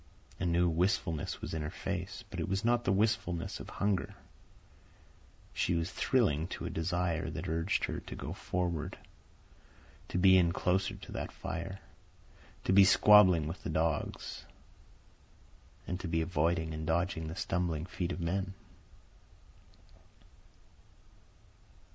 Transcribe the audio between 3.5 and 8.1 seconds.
of hunger. She was thrilling to a desire that urged her